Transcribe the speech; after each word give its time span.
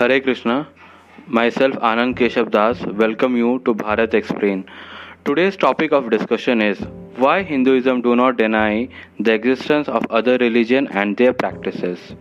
Hare 0.00 0.18
Krishna. 0.18 0.66
Myself 1.26 1.74
Anand 1.86 2.14
Keshav 2.16 2.50
Das 2.50 2.80
welcome 3.00 3.36
you 3.36 3.58
to 3.66 3.74
Bharat 3.74 4.14
Explain. 4.14 4.64
Today's 5.26 5.58
topic 5.58 5.92
of 5.92 6.08
discussion 6.08 6.62
is 6.62 6.78
why 7.16 7.42
Hinduism 7.42 8.00
do 8.00 8.16
not 8.16 8.38
deny 8.38 8.88
the 9.18 9.34
existence 9.34 9.88
of 9.88 10.06
other 10.08 10.38
religion 10.38 10.88
and 10.90 11.18
their 11.18 11.34
practices. 11.34 12.14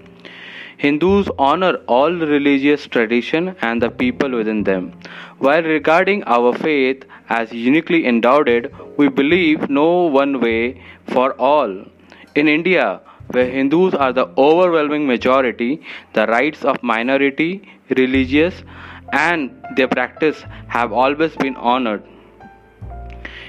Hindus 0.75 1.29
honor 1.39 1.75
all 1.87 2.11
religious 2.11 2.85
tradition 2.85 3.55
and 3.61 3.81
the 3.81 3.89
people 3.89 4.31
within 4.31 4.65
them. 4.65 4.91
While 5.37 5.63
regarding 5.63 6.25
our 6.25 6.53
faith 6.53 7.05
as 7.29 7.53
uniquely 7.53 8.05
endowed, 8.05 8.73
we 8.97 9.07
believe 9.07 9.69
no 9.69 9.89
one 10.19 10.41
way 10.41 10.83
for 11.07 11.31
all. 11.35 11.85
In 12.35 12.49
India, 12.49 12.99
where 13.31 13.49
Hindus 13.49 13.93
are 13.93 14.11
the 14.13 14.27
overwhelming 14.37 15.07
majority, 15.07 15.81
the 16.13 16.25
rights 16.27 16.63
of 16.65 16.81
minority, 16.81 17.61
religious, 17.97 18.63
and 19.11 19.51
their 19.75 19.87
practice 19.87 20.43
have 20.67 20.91
always 20.91 21.35
been 21.35 21.55
honored. 21.55 22.03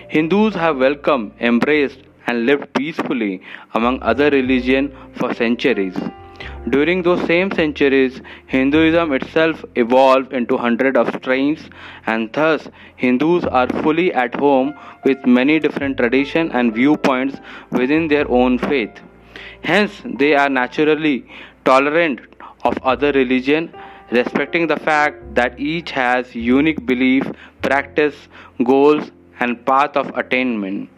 Hindus 0.08 0.54
have 0.54 0.78
welcomed, 0.78 1.32
embraced, 1.40 2.00
and 2.26 2.46
lived 2.46 2.72
peacefully 2.74 3.42
among 3.74 4.02
other 4.02 4.30
religions 4.30 4.92
for 5.14 5.32
centuries. 5.34 5.96
During 6.68 7.02
those 7.02 7.22
same 7.26 7.50
centuries, 7.50 8.20
Hinduism 8.46 9.12
itself 9.12 9.64
evolved 9.76 10.32
into 10.32 10.56
hundreds 10.56 10.98
of 10.98 11.14
strains, 11.14 11.68
and 12.06 12.32
thus 12.32 12.68
Hindus 12.96 13.44
are 13.44 13.68
fully 13.82 14.12
at 14.12 14.34
home 14.34 14.74
with 15.04 15.26
many 15.26 15.58
different 15.58 15.96
traditions 15.96 16.50
and 16.54 16.74
viewpoints 16.74 17.38
within 17.70 18.08
their 18.08 18.30
own 18.30 18.58
faith. 18.58 19.00
Hence, 19.62 20.02
they 20.04 20.34
are 20.34 20.48
naturally 20.48 21.26
tolerant 21.64 22.20
of 22.64 22.78
other 22.82 23.12
religion, 23.12 23.72
respecting 24.10 24.66
the 24.66 24.76
fact 24.76 25.34
that 25.34 25.58
each 25.58 25.90
has 25.92 26.34
unique 26.34 26.84
belief, 26.86 27.30
practice, 27.62 28.28
goals, 28.64 29.10
and 29.38 29.64
path 29.64 29.96
of 29.96 30.16
attainment. 30.16 30.90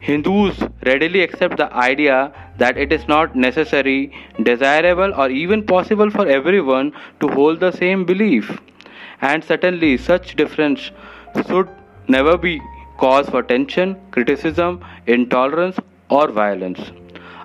Hindus 0.00 0.62
readily 0.86 1.22
accept 1.22 1.56
the 1.56 1.72
idea 1.74 2.32
that 2.58 2.78
it 2.78 2.92
is 2.92 3.08
not 3.08 3.34
necessary, 3.34 4.12
desirable, 4.42 5.12
or 5.14 5.28
even 5.30 5.64
possible 5.64 6.10
for 6.10 6.26
everyone 6.26 6.92
to 7.20 7.28
hold 7.28 7.60
the 7.60 7.72
same 7.72 8.04
belief. 8.04 8.60
And 9.20 9.42
certainly, 9.42 9.96
such 9.96 10.36
difference 10.36 10.92
should 11.48 11.68
never 12.06 12.38
be 12.38 12.60
cause 12.96 13.28
for 13.28 13.42
tension, 13.42 13.96
criticism, 14.12 14.84
intolerance, 15.06 15.78
or 16.10 16.28
violence. 16.28 16.80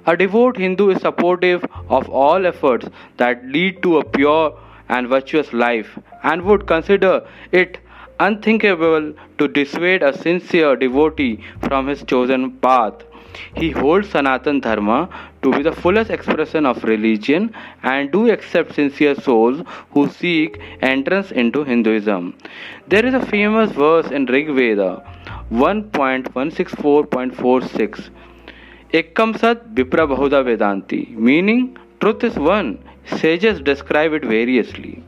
A 0.06 0.18
devout 0.18 0.58
Hindu 0.58 0.90
is 0.90 1.00
supportive 1.02 1.66
of 1.90 2.10
all 2.10 2.46
efforts 2.46 2.90
that 3.18 3.46
lead 3.46 3.82
to 3.84 4.00
a 4.00 4.04
pure 4.04 4.54
and 4.90 5.08
virtuous 5.08 5.54
life 5.54 5.98
and 6.24 6.42
would 6.42 6.68
consider 6.68 7.26
it 7.54 7.78
unthinkable 8.20 9.14
to 9.38 9.48
dissuade 9.48 10.04
a 10.04 10.12
sincere 10.18 10.76
devotee 10.76 11.42
from 11.62 11.88
his 11.88 12.04
chosen 12.04 12.52
path. 12.52 12.96
He 13.56 13.72
holds 13.72 14.10
Sanatan 14.10 14.60
Dharma 14.60 15.08
to 15.42 15.52
be 15.52 15.64
the 15.64 15.72
fullest 15.72 16.12
expression 16.12 16.66
of 16.66 16.84
religion 16.84 17.56
and 17.82 18.12
do 18.12 18.30
accept 18.30 18.76
sincere 18.76 19.16
souls 19.16 19.64
who 19.92 20.10
seek 20.10 20.60
entrance 20.82 21.32
into 21.32 21.64
Hinduism. 21.64 22.36
There 22.88 23.06
is 23.06 23.14
a 23.14 23.26
famous 23.26 23.72
verse 23.72 24.12
in 24.12 24.26
Rig 24.26 24.50
Veda 24.50 25.02
1.164.46 25.52 28.10
Ekam 28.94 29.36
Sat 29.40 29.74
Vipra 29.74 30.06
Bahuda 30.08 30.40
Vadanti, 30.48 31.10
meaning 31.18 31.76
truth 32.00 32.24
is 32.24 32.36
one. 32.38 32.78
Sages 33.08 33.60
describe 33.60 34.14
it 34.14 34.24
variously. 34.24 35.04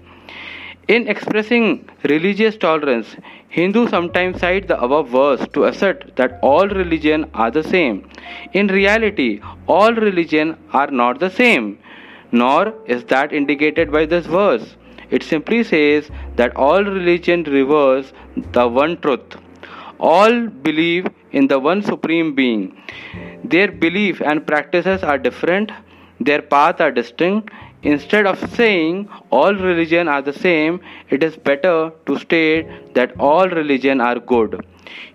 In 0.88 1.08
expressing 1.08 1.88
religious 2.04 2.58
tolerance, 2.58 3.16
Hindus 3.50 3.92
sometimes 3.92 4.40
cite 4.40 4.68
the 4.68 4.82
above 4.82 5.10
verse 5.10 5.48
to 5.54 5.66
assert 5.66 6.16
that 6.16 6.40
all 6.42 6.68
religions 6.68 7.28
are 7.36 7.52
the 7.52 7.64
same. 7.64 8.10
In 8.54 8.66
reality, 8.70 9.40
all 9.68 9.94
religions 9.94 10.56
are 10.74 10.90
not 10.90 11.20
the 11.20 11.30
same, 11.30 11.78
nor 12.32 12.74
is 12.88 13.04
that 13.04 13.32
indicated 13.32 13.92
by 13.92 14.08
this 14.08 14.26
verse. 14.26 14.76
It 15.12 15.22
simply 15.22 15.64
says 15.64 16.10
that 16.38 16.56
all 16.56 16.84
religion 16.84 17.44
reverse 17.44 18.14
the 18.52 18.68
one 18.68 19.00
truth. 19.00 19.38
All 20.00 20.48
believe 20.48 21.08
in 21.36 21.48
the 21.48 21.60
one 21.60 21.82
supreme 21.84 22.34
being. 22.34 22.64
Their 23.44 23.72
belief 23.72 24.22
and 24.22 24.46
practices 24.52 25.04
are 25.04 25.18
different, 25.18 25.72
their 26.20 26.42
paths 26.42 26.82
are 26.82 26.92
distinct. 26.92 27.50
Instead 27.84 28.26
of 28.26 28.40
saying 28.54 29.08
all 29.30 29.54
religions 29.54 30.10
are 30.10 30.22
the 30.22 30.34
same, 30.34 30.80
it 31.12 31.24
is 31.24 31.36
better 31.50 31.92
to 32.08 32.18
state 32.18 32.94
that 32.96 33.12
all 33.20 33.48
religions 33.48 34.02
are 34.02 34.20
good. 34.20 34.66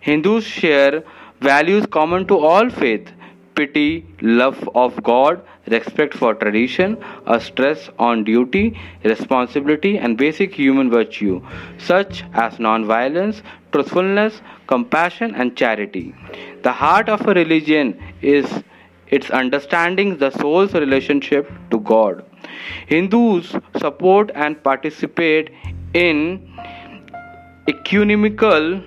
Hindus 0.01 0.45
share 0.45 1.03
values 1.41 1.87
common 1.87 2.27
to 2.29 2.39
all 2.39 2.71
faiths 2.71 3.11
pity, 3.55 4.07
love 4.21 4.69
of 4.75 5.03
God, 5.03 5.43
respect 5.69 6.15
for 6.15 6.35
tradition, 6.35 6.97
a 7.27 7.41
stress 7.41 7.91
on 7.99 8.25
duty, 8.25 8.79
responsibility, 9.05 9.99
and 9.99 10.17
basic 10.17 10.55
human 10.55 10.91
virtue, 10.91 11.41
such 11.79 12.25
as 12.35 12.59
non-violence, 12.59 13.43
truthfulness, 13.73 14.41
compassion, 14.67 15.35
and 15.35 15.57
charity. 15.57 16.15
The 16.63 16.73
heart 16.73 17.09
of 17.09 17.27
a 17.27 17.35
religion 17.35 18.01
is 18.23 18.63
its 19.09 19.31
understanding 19.31 20.19
the 20.19 20.31
soul's 20.31 20.75
relationship 20.75 21.51
to 21.71 21.81
God. 21.81 22.25
Hindus 22.87 23.55
support 23.79 24.31
and 24.35 24.63
participate 24.63 25.51
in 25.95 26.49
ecumenical 27.69 28.83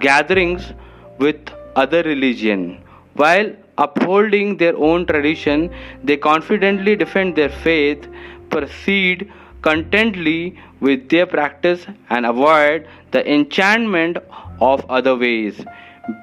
gatherings 0.00 0.72
with 1.18 1.36
other 1.76 2.02
religion 2.02 2.82
while 3.14 3.50
upholding 3.78 4.56
their 4.56 4.76
own 4.76 5.06
tradition 5.06 5.70
they 6.04 6.16
confidently 6.16 6.94
defend 6.96 7.36
their 7.36 7.48
faith 7.48 8.08
proceed 8.50 9.30
contently 9.62 10.58
with 10.80 11.08
their 11.08 11.26
practice 11.26 11.86
and 12.10 12.26
avoid 12.26 12.86
the 13.12 13.22
enchantment 13.32 14.18
of 14.60 14.84
other 14.90 15.16
ways 15.16 15.64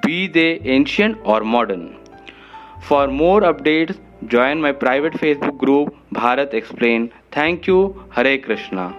be 0.04 0.26
they 0.26 0.60
ancient 0.60 1.18
or 1.24 1.40
modern. 1.40 1.96
For 2.82 3.06
more 3.06 3.40
updates 3.40 3.98
join 4.26 4.60
my 4.60 4.72
private 4.72 5.14
facebook 5.14 5.56
group 5.58 5.94
bharat 6.12 6.52
explain. 6.52 7.12
Thank 7.32 7.66
you. 7.66 8.04
Hare 8.10 8.38
krishna 8.38 8.94